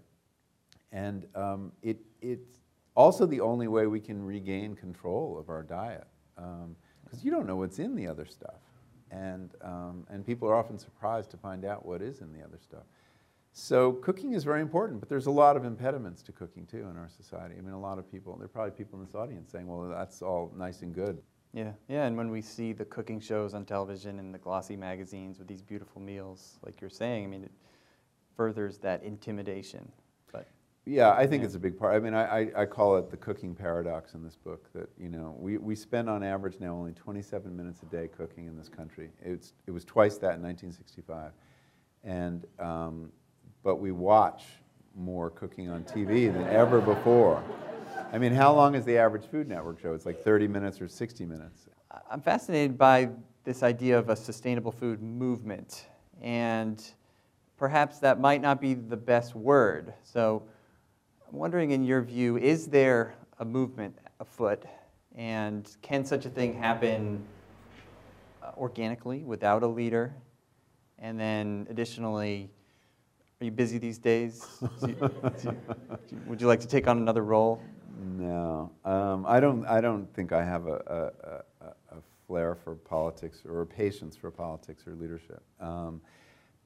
And 0.92 1.26
um, 1.34 1.72
it, 1.82 1.98
it's 2.22 2.60
also 2.96 3.26
the 3.26 3.42
only 3.42 3.68
way 3.68 3.88
we 3.88 4.00
can 4.00 4.24
regain 4.24 4.76
control 4.76 5.36
of 5.40 5.50
our 5.50 5.64
diet. 5.64 6.06
Because 6.36 6.54
um, 6.64 7.20
you 7.24 7.32
don't 7.32 7.48
know 7.48 7.56
what's 7.56 7.80
in 7.80 7.96
the 7.96 8.08
other 8.08 8.28
stuff. 8.28 8.62
And, 9.10 9.50
um, 9.64 10.06
and 10.12 10.24
people 10.24 10.48
are 10.48 10.56
often 10.56 10.78
surprised 10.78 11.32
to 11.32 11.38
find 11.38 11.66
out 11.66 11.84
what 11.84 12.04
is 12.04 12.22
in 12.22 12.32
the 12.32 12.44
other 12.44 12.60
stuff. 12.62 12.84
So 13.54 13.94
cooking 13.94 14.34
is 14.34 14.44
very 14.44 14.62
important, 14.62 15.00
but 15.00 15.10
there's 15.10 15.26
a 15.26 15.32
lot 15.32 15.58
of 15.58 15.66
impediments 15.66 16.22
to 16.22 16.32
cooking 16.32 16.68
too 16.68 16.86
in 16.92 16.98
our 16.98 17.10
society. 17.10 17.56
I 17.58 17.62
mean, 17.62 17.74
a 17.74 17.80
lot 17.80 17.98
of 17.98 18.12
people, 18.12 18.36
there 18.36 18.46
are 18.46 18.48
probably 18.48 18.78
people 18.78 19.00
in 19.00 19.06
this 19.08 19.16
audience 19.16 19.52
saying, 19.52 19.66
well, 19.66 19.90
that's 19.90 20.22
all 20.22 20.54
nice 20.56 20.84
and 20.84 20.94
good. 20.94 21.20
Yeah, 21.54 21.72
yeah, 21.88 22.06
and 22.06 22.18
when 22.18 22.30
we 22.30 22.42
see 22.42 22.74
the 22.74 22.86
cooking 22.86 23.20
shows 23.20 23.54
on 23.54 23.66
television 23.66 24.20
and 24.20 24.34
the 24.34 24.38
glossy 24.38 24.76
magazines 24.76 25.40
with 25.40 25.48
these 25.48 25.62
beautiful 25.62 26.02
meals, 26.02 26.60
like 26.64 26.82
you're 26.82 26.90
saying, 26.90 27.24
I 27.24 27.28
mean, 27.28 27.44
it 27.44 27.52
furthers 28.36 28.78
that 28.78 29.04
intimidation 29.04 29.92
But 30.32 30.48
yeah, 30.86 31.12
I 31.12 31.26
think 31.26 31.42
yeah. 31.42 31.48
it's 31.48 31.56
a 31.56 31.60
big 31.60 31.78
part. 31.78 31.96
I 31.96 32.00
mean, 32.00 32.14
I, 32.14 32.42
I, 32.42 32.62
I, 32.62 32.66
call 32.66 32.96
it 32.98 33.10
the 33.10 33.18
cooking 33.18 33.56
paradox 33.56 34.14
in 34.14 34.24
this 34.24 34.36
book 34.36 34.72
that, 34.74 34.88
you 34.98 35.10
know, 35.10 35.36
we, 35.40 35.58
we 35.58 35.76
spend 35.76 36.10
on 36.10 36.24
average 36.24 36.60
now 36.60 36.76
only 36.76 36.94
27 36.94 37.56
minutes 37.56 37.82
a 37.82 37.88
day 37.88 38.08
cooking 38.08 38.46
in 38.46 38.56
this 38.56 38.70
country. 38.70 39.10
It's, 39.22 39.54
it 39.66 39.72
was 39.72 39.84
twice 39.84 40.18
that 40.20 40.36
in 40.36 40.44
1965. 40.44 41.32
And, 42.04 42.46
um, 42.60 43.12
but 43.64 43.78
we 43.78 43.92
watch 43.92 44.44
more 44.96 45.30
cooking 45.30 45.70
on 45.70 45.84
TV 45.84 46.32
than 46.32 46.48
ever 46.48 46.80
before. 46.80 47.44
I 48.12 48.18
mean, 48.18 48.32
how 48.32 48.54
long 48.54 48.74
is 48.76 48.86
the 48.86 48.98
average 48.98 49.26
Food 49.26 49.50
Network 49.50 49.82
show? 49.82 49.94
It's 49.94 50.06
like 50.06 50.24
30 50.24 50.48
minutes 50.48 50.80
or 50.80 50.88
60 50.88 51.26
minutes. 51.26 51.68
I'm 52.10 52.22
fascinated 52.22 52.78
by 52.78 53.10
this 53.44 53.64
idea 53.64 54.00
of 54.00 54.08
a 54.08 54.16
sustainable 54.16 54.72
food 54.72 55.02
movement. 55.02 55.88
And 56.22 56.82
perhaps 57.58 58.00
that 58.00 58.20
might 58.20 58.42
not 58.42 58.62
be 58.62 58.76
the 58.76 58.96
best 58.96 59.36
word. 59.36 59.94
So 60.04 60.44
I'm 61.30 61.38
wondering, 61.38 61.72
in 61.72 61.84
your 61.84 62.02
view, 62.02 62.38
is 62.38 62.68
there 62.68 63.14
a 63.40 63.46
movement 63.46 63.98
afoot, 64.22 64.64
and 65.16 65.70
can 65.82 66.06
such 66.06 66.26
a 66.26 66.30
thing 66.30 66.54
happen 66.54 67.22
uh, 68.42 68.52
organically 68.58 69.24
without 69.24 69.64
a 69.64 69.68
leader? 69.68 70.16
And 71.00 71.20
then, 71.20 71.68
additionally, 71.70 72.50
are 73.42 73.46
you 73.46 73.52
busy 73.52 73.78
these 73.78 73.98
days? 73.98 74.48
would 76.26 76.42
you 76.42 76.48
like 76.48 76.62
to 76.62 76.68
take 76.68 76.88
on 76.88 76.98
another 76.98 77.24
role? 77.24 77.62
No, 78.00 78.72
um, 78.86 79.26
I 79.28 79.40
don't. 79.40 79.66
I 79.66 79.82
don't 79.82 80.12
think 80.14 80.32
I 80.32 80.44
have 80.44 80.68
a, 80.68 81.12
a, 81.62 81.66
a, 81.66 81.98
a, 81.98 82.02
flair 82.28 82.56
for 82.56 82.76
politics 82.76 83.44
or 83.48 83.62
a 83.62 83.66
patience 83.66 84.16
for 84.18 84.30
politics 84.30 84.86
or 84.86 84.94
leadership. 84.96 85.42
Um, 85.60 86.02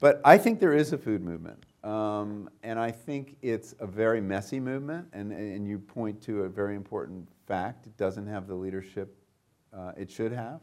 but 0.02 0.20
I 0.26 0.38
think 0.40 0.60
there 0.60 0.74
is 0.74 0.92
a 0.92 0.98
food 0.98 1.24
movement. 1.24 1.64
Um, 1.84 2.50
and 2.64 2.80
I 2.80 2.90
think 2.90 3.38
it's 3.44 3.76
a 3.80 3.86
very 3.86 4.20
messy 4.20 4.60
movement. 4.60 5.08
And, 5.14 5.32
and 5.32 5.68
you 5.68 5.78
point 5.78 6.22
to 6.24 6.44
a 6.44 6.50
very 6.50 6.76
important 6.76 7.30
fact 7.48 7.86
it 7.86 7.96
doesn't 7.98 8.28
have 8.28 8.48
the 8.48 8.56
leadership 8.56 9.16
uh, 9.72 9.92
it 9.96 10.10
should 10.10 10.32
have. 10.32 10.60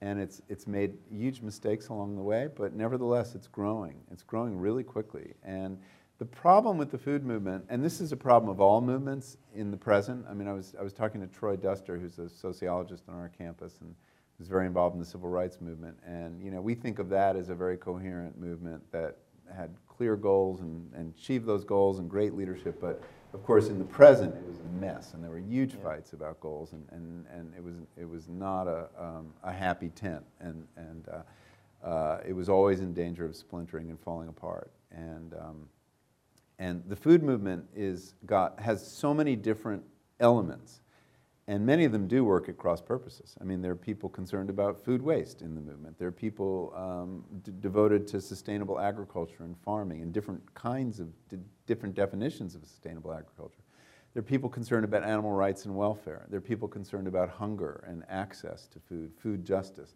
And 0.00 0.20
it's, 0.20 0.40
it's 0.48 0.68
made 0.68 0.96
huge 1.10 1.42
mistakes 1.42 1.88
along 1.88 2.14
the 2.14 2.22
way, 2.22 2.48
but 2.54 2.72
nevertheless, 2.72 3.34
it's 3.34 3.48
growing. 3.48 3.96
It's 4.12 4.22
growing 4.22 4.56
really 4.56 4.84
quickly. 4.84 5.34
And 5.42 5.76
the 6.18 6.24
problem 6.24 6.78
with 6.78 6.90
the 6.90 6.98
food 6.98 7.24
movement, 7.24 7.64
and 7.68 7.84
this 7.84 8.00
is 8.00 8.10
a 8.10 8.16
problem 8.16 8.50
of 8.50 8.60
all 8.60 8.80
movements 8.80 9.36
in 9.54 9.70
the 9.70 9.76
present. 9.76 10.26
I 10.28 10.34
mean, 10.34 10.48
I 10.48 10.52
was, 10.52 10.74
I 10.78 10.82
was 10.82 10.92
talking 10.92 11.20
to 11.20 11.28
Troy 11.28 11.54
Duster, 11.56 11.96
who's 11.96 12.18
a 12.18 12.28
sociologist 12.28 13.04
on 13.08 13.14
our 13.14 13.28
campus, 13.28 13.78
and 13.80 13.94
was 14.38 14.48
very 14.48 14.66
involved 14.66 14.94
in 14.94 15.00
the 15.00 15.06
civil 15.06 15.28
rights 15.28 15.60
movement. 15.60 15.96
And 16.04 16.42
you 16.42 16.50
know, 16.50 16.60
we 16.60 16.74
think 16.74 16.98
of 16.98 17.08
that 17.10 17.36
as 17.36 17.48
a 17.50 17.54
very 17.54 17.76
coherent 17.76 18.38
movement 18.38 18.82
that 18.90 19.18
had 19.56 19.70
clear 19.86 20.16
goals 20.16 20.60
and, 20.60 20.92
and 20.94 21.14
achieved 21.16 21.46
those 21.46 21.64
goals 21.64 22.00
and 22.00 22.10
great 22.10 22.34
leadership. 22.34 22.80
But 22.80 23.02
of 23.32 23.44
course, 23.44 23.68
in 23.68 23.78
the 23.78 23.84
present, 23.84 24.34
it 24.34 24.46
was 24.46 24.58
a 24.58 24.80
mess, 24.80 25.14
and 25.14 25.22
there 25.22 25.30
were 25.30 25.38
huge 25.38 25.74
yeah. 25.74 25.82
fights 25.82 26.14
about 26.14 26.40
goals, 26.40 26.72
and, 26.72 26.84
and, 26.90 27.26
and 27.32 27.52
it, 27.56 27.62
was, 27.62 27.74
it 27.96 28.08
was 28.08 28.28
not 28.28 28.66
a, 28.66 28.88
um, 28.98 29.32
a 29.44 29.52
happy 29.52 29.90
tent. 29.90 30.24
And, 30.40 30.66
and 30.76 31.08
uh, 31.08 31.86
uh, 31.86 32.20
it 32.26 32.32
was 32.32 32.48
always 32.48 32.80
in 32.80 32.92
danger 32.92 33.24
of 33.24 33.36
splintering 33.36 33.90
and 33.90 34.00
falling 34.00 34.28
apart. 34.28 34.72
And, 34.90 35.34
um, 35.34 35.68
and 36.58 36.82
the 36.88 36.96
food 36.96 37.22
movement 37.22 37.64
is 37.74 38.14
got, 38.26 38.58
has 38.60 38.86
so 38.86 39.14
many 39.14 39.36
different 39.36 39.84
elements 40.20 40.80
and 41.48 41.64
many 41.64 41.86
of 41.86 41.92
them 41.92 42.06
do 42.06 42.24
work 42.24 42.50
at 42.50 42.58
cross 42.58 42.82
purposes. 42.82 43.34
I 43.40 43.44
mean, 43.44 43.62
there 43.62 43.72
are 43.72 43.76
people 43.76 44.10
concerned 44.10 44.50
about 44.50 44.84
food 44.84 45.00
waste 45.00 45.40
in 45.40 45.54
the 45.54 45.62
movement. 45.62 45.98
There 45.98 46.06
are 46.06 46.12
people 46.12 46.74
um, 46.76 47.24
devoted 47.60 48.06
to 48.08 48.20
sustainable 48.20 48.78
agriculture 48.78 49.44
and 49.44 49.56
farming 49.64 50.02
and 50.02 50.12
different 50.12 50.42
kinds 50.54 51.00
of, 51.00 51.08
different 51.64 51.94
definitions 51.94 52.54
of 52.54 52.66
sustainable 52.66 53.14
agriculture. 53.14 53.62
There 54.12 54.20
are 54.20 54.24
people 54.24 54.50
concerned 54.50 54.84
about 54.84 55.04
animal 55.04 55.32
rights 55.32 55.64
and 55.64 55.74
welfare. 55.74 56.26
There 56.28 56.36
are 56.36 56.42
people 56.42 56.68
concerned 56.68 57.08
about 57.08 57.30
hunger 57.30 57.82
and 57.88 58.04
access 58.10 58.66
to 58.66 58.78
food, 58.78 59.12
food 59.16 59.42
justice. 59.42 59.94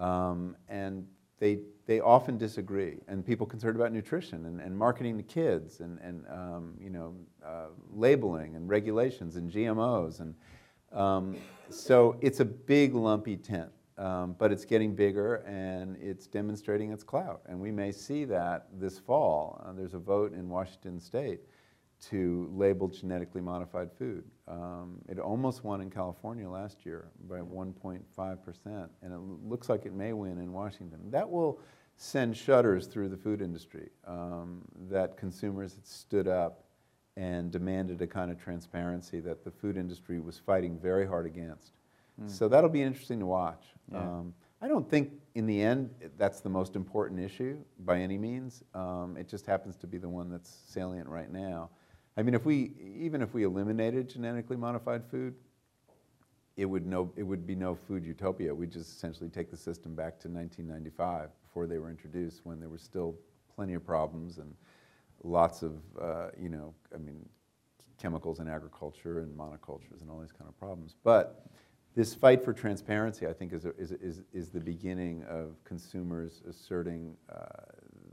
Um, 0.00 0.56
and 0.68 1.06
they, 1.38 1.60
they 1.86 2.00
often 2.00 2.36
disagree. 2.36 2.98
And 3.08 3.24
people 3.24 3.46
concerned 3.46 3.76
about 3.76 3.92
nutrition 3.92 4.46
and, 4.46 4.60
and 4.60 4.76
marketing 4.76 5.16
to 5.16 5.22
kids 5.22 5.80
and, 5.80 5.98
and 6.00 6.24
um, 6.28 6.74
you 6.80 6.90
know, 6.90 7.14
uh, 7.44 7.68
labeling 7.90 8.56
and 8.56 8.68
regulations 8.68 9.36
and 9.36 9.50
GMOs 9.50 10.20
and 10.20 10.34
um, 10.92 11.36
so 11.70 12.16
it's 12.20 12.40
a 12.40 12.44
big 12.44 12.94
lumpy 12.94 13.36
tent, 13.36 13.70
um, 13.98 14.34
but 14.38 14.52
it's 14.52 14.64
getting 14.64 14.94
bigger 14.94 15.36
and 15.46 15.96
it's 16.00 16.26
demonstrating 16.26 16.92
its 16.92 17.02
clout. 17.02 17.42
And 17.46 17.60
we 17.60 17.70
may 17.70 17.92
see 17.92 18.24
that 18.26 18.68
this 18.78 18.98
fall. 18.98 19.62
Uh, 19.64 19.72
there's 19.72 19.94
a 19.94 19.98
vote 19.98 20.32
in 20.32 20.48
Washington 20.48 20.98
state 20.98 21.40
to 22.00 22.48
label 22.54 22.88
genetically 22.88 23.40
modified 23.40 23.90
food. 23.98 24.24
Um, 24.46 24.98
it 25.08 25.18
almost 25.18 25.64
won 25.64 25.80
in 25.80 25.90
California 25.90 26.48
last 26.48 26.86
year 26.86 27.08
by 27.28 27.38
1.5%, 27.38 28.88
and 29.02 29.12
it 29.12 29.18
looks 29.18 29.68
like 29.68 29.84
it 29.84 29.92
may 29.92 30.12
win 30.12 30.38
in 30.38 30.52
Washington. 30.52 30.98
That 31.10 31.28
will 31.28 31.60
send 31.96 32.36
shudders 32.36 32.86
through 32.86 33.08
the 33.08 33.16
food 33.16 33.42
industry 33.42 33.88
um, 34.06 34.62
that 34.88 35.16
consumers 35.16 35.74
had 35.74 35.86
stood 35.86 36.28
up 36.28 36.64
and 37.16 37.50
demanded 37.50 38.00
a 38.00 38.06
kind 38.06 38.30
of 38.30 38.40
transparency 38.40 39.18
that 39.18 39.44
the 39.44 39.50
food 39.50 39.76
industry 39.76 40.20
was 40.20 40.38
fighting 40.38 40.78
very 40.78 41.06
hard 41.06 41.26
against. 41.26 41.72
Mm. 42.22 42.30
So 42.30 42.48
that'll 42.48 42.70
be 42.70 42.82
interesting 42.82 43.18
to 43.18 43.26
watch. 43.26 43.64
Yeah. 43.90 43.98
Um, 43.98 44.34
I 44.62 44.68
don't 44.68 44.88
think 44.88 45.12
in 45.34 45.46
the 45.46 45.60
end 45.60 45.90
that's 46.16 46.40
the 46.40 46.48
most 46.48 46.76
important 46.76 47.20
issue 47.20 47.58
by 47.80 48.00
any 48.00 48.18
means. 48.18 48.62
Um, 48.74 49.16
it 49.18 49.28
just 49.28 49.46
happens 49.46 49.76
to 49.78 49.86
be 49.86 49.98
the 49.98 50.08
one 50.08 50.30
that's 50.30 50.58
salient 50.68 51.08
right 51.08 51.30
now. 51.30 51.70
I 52.18 52.22
mean, 52.22 52.34
if 52.34 52.44
we, 52.44 52.72
even 52.98 53.22
if 53.22 53.32
we 53.32 53.44
eliminated 53.44 54.08
genetically 54.08 54.56
modified 54.56 55.04
food, 55.08 55.36
it 56.56 56.64
would, 56.64 56.84
no, 56.84 57.12
it 57.14 57.22
would 57.22 57.46
be 57.46 57.54
no 57.54 57.76
food 57.76 58.04
utopia. 58.04 58.52
We'd 58.52 58.72
just 58.72 58.90
essentially 58.96 59.28
take 59.28 59.52
the 59.52 59.56
system 59.56 59.94
back 59.94 60.18
to 60.20 60.28
1995 60.28 61.28
before 61.44 61.68
they 61.68 61.78
were 61.78 61.88
introduced 61.88 62.40
when 62.42 62.58
there 62.58 62.68
were 62.68 62.76
still 62.76 63.14
plenty 63.54 63.74
of 63.74 63.86
problems 63.86 64.38
and 64.38 64.52
lots 65.22 65.62
of, 65.62 65.74
uh, 66.02 66.30
you 66.36 66.48
know, 66.48 66.74
I 66.92 66.98
mean, 66.98 67.24
chemicals 68.02 68.40
in 68.40 68.48
agriculture 68.48 69.20
and 69.20 69.32
monocultures 69.38 70.00
and 70.00 70.10
all 70.10 70.18
these 70.18 70.32
kind 70.32 70.48
of 70.48 70.58
problems. 70.58 70.96
But 71.04 71.46
this 71.94 72.16
fight 72.16 72.44
for 72.44 72.52
transparency, 72.52 73.28
I 73.28 73.32
think, 73.32 73.52
is, 73.52 73.64
a, 73.64 73.76
is, 73.76 73.92
is, 73.92 74.22
is 74.32 74.48
the 74.48 74.60
beginning 74.60 75.22
of 75.28 75.62
consumers 75.62 76.42
asserting 76.48 77.16
uh, 77.32 77.44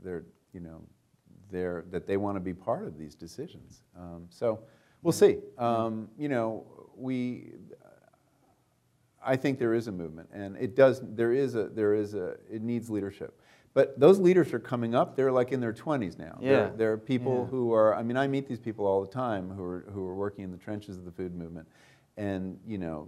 their, 0.04 0.26
you 0.52 0.60
know, 0.60 0.80
their, 1.50 1.84
that 1.90 2.06
they 2.06 2.16
want 2.16 2.36
to 2.36 2.40
be 2.40 2.54
part 2.54 2.86
of 2.86 2.98
these 2.98 3.14
decisions. 3.14 3.82
Um, 3.98 4.26
so 4.30 4.60
we'll 5.02 5.12
see. 5.12 5.38
Um, 5.58 6.08
you 6.18 6.28
know, 6.28 6.64
we, 6.96 7.52
I 9.24 9.36
think 9.36 9.58
there 9.58 9.74
is 9.74 9.88
a 9.88 9.92
movement, 9.92 10.28
and 10.32 10.56
it 10.56 10.76
does. 10.76 11.00
There 11.02 11.32
is 11.32 11.54
a. 11.54 11.64
There 11.68 11.94
is 11.94 12.14
a. 12.14 12.36
It 12.50 12.62
needs 12.62 12.88
leadership. 12.90 13.40
But 13.76 14.00
those 14.00 14.18
leaders 14.18 14.54
are 14.54 14.58
coming 14.58 14.94
up. 14.94 15.16
They're 15.16 15.30
like 15.30 15.52
in 15.52 15.60
their 15.60 15.74
20s 15.74 16.18
now. 16.18 16.38
Yeah. 16.40 16.48
There, 16.48 16.72
there 16.76 16.92
are 16.92 16.96
people 16.96 17.42
yeah. 17.42 17.50
who 17.50 17.74
are, 17.74 17.94
I 17.94 18.02
mean, 18.02 18.16
I 18.16 18.26
meet 18.26 18.48
these 18.48 18.58
people 18.58 18.86
all 18.86 19.02
the 19.02 19.10
time 19.10 19.50
who 19.50 19.62
are, 19.62 19.84
who 19.92 20.06
are 20.06 20.14
working 20.14 20.44
in 20.44 20.50
the 20.50 20.56
trenches 20.56 20.96
of 20.96 21.04
the 21.04 21.10
food 21.10 21.34
movement. 21.34 21.68
And, 22.16 22.58
you 22.66 22.78
know, 22.78 23.06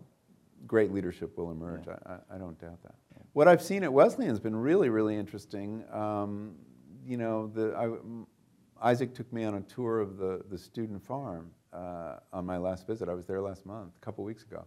great 0.67 0.93
leadership 0.93 1.39
will 1.39 1.53
emerge. 1.53 1.87
Yeah. 1.87 1.95
I, 2.05 2.35
I, 2.35 2.39
don't 2.39 2.61
doubt 2.61 2.83
that. 2.83 2.95
What 3.33 3.49
I've 3.49 3.63
seen 3.63 3.83
at 3.83 3.91
Wesleyan 3.91 4.29
has 4.29 4.41
been 4.41 4.55
really, 4.55 4.91
really 4.91 5.17
interesting. 5.17 5.85
Um, 5.91 6.55
you 7.09 7.17
know, 7.17 7.51
the, 7.55 7.75
I, 7.75 8.91
Isaac 8.91 9.15
took 9.15 9.33
me 9.33 9.45
on 9.45 9.55
a 9.55 9.63
tour 9.63 10.01
of 10.01 10.19
the, 10.19 10.43
the 10.51 10.59
student 10.59 11.03
farm. 11.03 11.51
uh, 11.73 12.17
on 12.33 12.47
my 12.47 12.57
last 12.57 12.87
visit. 12.87 13.09
I 13.09 13.15
was 13.15 13.27
there 13.27 13.41
last 13.41 13.67
month, 13.67 13.93
a 14.01 14.05
couple 14.05 14.25
weeks 14.25 14.43
ago, 14.45 14.65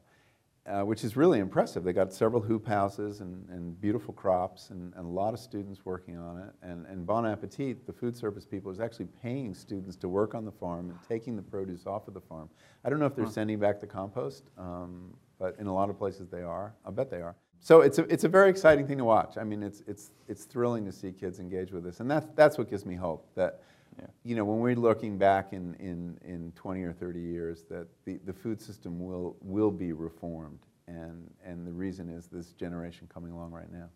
uh, 0.66 0.82
which 0.82 1.04
is 1.04 1.16
really 1.16 1.40
impressive. 1.40 1.84
They 1.84 1.94
got 1.94 2.14
several 2.14 2.42
hoop 2.42 2.68
houses 2.68 3.22
and, 3.22 3.50
and 3.50 3.80
beautiful 3.80 4.14
crops 4.14 4.70
and, 4.70 4.94
and 4.96 5.06
a 5.06 5.10
lot 5.10 5.34
of 5.34 5.40
students 5.40 5.86
working 5.86 6.18
on 6.18 6.38
it. 6.38 6.54
And, 6.62 6.86
and 6.86 7.06
Bon 7.06 7.26
Appetit, 7.26 7.86
the 7.88 7.94
food 7.94 8.16
service 8.16 8.46
people, 8.46 8.72
is 8.72 8.80
actually 8.80 9.08
paying 9.22 9.54
students 9.54 9.96
to 9.98 10.10
work 10.10 10.36
on 10.36 10.46
the 10.46 10.52
farm 10.52 10.90
and 10.90 11.00
taking 11.08 11.36
the 11.36 11.42
produce 11.42 11.88
off 11.88 12.08
of 12.08 12.14
the 12.14 12.22
farm. 12.22 12.50
I 12.84 12.90
don't 12.90 13.00
know 13.00 13.06
if 13.06 13.16
they're 13.16 13.28
sending 13.28 13.60
back 13.60 13.80
the 13.80 13.88
compost, 13.88 14.50
um, 14.58 15.14
but 15.40 15.56
in 15.60 15.68
a 15.68 15.74
lot 15.74 15.90
of 15.90 15.98
places 15.98 16.30
they 16.30 16.44
are. 16.44 16.76
I 16.86 16.92
bet 16.92 17.10
they 17.10 17.22
are. 17.22 17.36
So 17.64 17.82
it's 17.82 18.00
a, 18.00 18.04
it's 18.12 18.24
a 18.24 18.28
very 18.30 18.50
exciting 18.50 18.88
thing 18.88 18.98
to 18.98 19.04
watch. 19.06 19.38
I 19.38 19.44
mean, 19.44 19.62
it's, 19.62 19.84
it's, 19.88 20.10
it's 20.28 20.46
thrilling 20.46 20.84
to 20.86 20.92
see 20.92 21.12
kids 21.12 21.40
engage 21.40 21.72
with 21.72 21.84
this. 21.84 22.00
And 22.00 22.10
that's, 22.10 22.26
that's 22.36 22.58
what 22.58 22.70
gives 22.72 22.86
me 22.88 22.96
hope 22.96 23.28
that, 23.36 23.62
Yeah. 24.00 24.08
you 24.24 24.36
know, 24.36 24.44
when 24.44 24.60
we're 24.60 24.76
looking 24.76 25.20
back 25.20 25.54
in, 25.54 25.76
in, 25.76 26.18
in 26.26 26.52
20 26.56 26.82
or 26.82 26.92
30 26.92 27.20
years, 27.20 27.62
that 27.70 27.88
the, 28.06 28.18
the 28.26 28.34
food 28.34 28.60
system 28.60 29.00
will, 29.06 29.38
will 29.42 29.70
be 29.70 29.94
reformed. 29.94 30.58
And, 30.88 31.30
and 31.46 31.66
the 31.66 31.72
reason 31.72 32.10
is 32.10 32.26
this 32.28 32.48
generation 32.54 33.08
coming 33.14 33.32
along 33.32 33.52
right 33.52 33.72
now. 33.72 33.90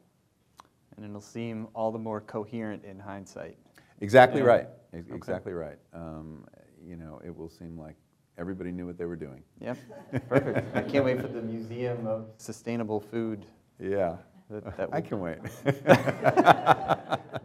And 0.96 1.04
it'll 1.04 1.20
seem 1.20 1.68
all 1.74 1.92
the 1.92 2.00
more 2.00 2.22
coherent 2.22 2.86
in 2.86 3.00
hindsight. 3.00 3.58
Exactly 4.00 4.42
Yeah. 4.42 4.48
right. 4.48 4.68
Ex- 4.94 5.08
Exactly 5.10 5.54
right. 5.54 5.80
Um, 5.92 6.46
you 6.86 6.98
know, 6.98 7.20
it 7.26 7.36
will 7.36 7.50
seem 7.50 7.80
like 7.80 7.96
everybody 8.38 8.72
knew 8.72 8.86
what 8.86 8.98
they 8.98 9.06
were 9.06 9.16
doing. 9.16 9.44
Yep, 9.62 9.78
perfect. 10.30 10.76
I 10.76 10.82
can't 10.82 11.06
wait 11.06 11.22
for 11.22 11.28
the 11.28 11.42
Museum 11.42 12.06
of 12.08 12.28
Sustainable 12.38 13.00
Food. 13.00 13.46
Yeah. 13.80 14.18
That- 14.50 14.78
that 14.78 14.90
I 14.92 15.02
can 15.02 15.20
wait. 15.22 15.40